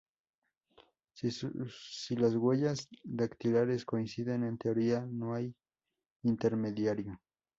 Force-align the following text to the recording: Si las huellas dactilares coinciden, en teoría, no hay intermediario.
Si 1.13 2.15
las 2.15 2.35
huellas 2.35 2.89
dactilares 3.03 3.85
coinciden, 3.85 4.43
en 4.43 4.57
teoría, 4.57 5.05
no 5.07 5.35
hay 5.35 5.53
intermediario. 6.23 7.19